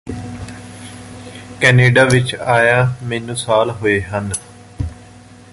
[1.61, 4.31] Canada ਵਿੱਚ ਆਇਆ ਮੈਨੂੰ ਸਾਲ ਹੋਏ ਹਨ